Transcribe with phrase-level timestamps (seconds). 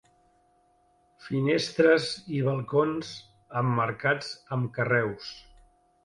[1.25, 2.07] Finestres
[2.37, 3.11] i balcons
[3.61, 5.29] emmarcats amb carreus.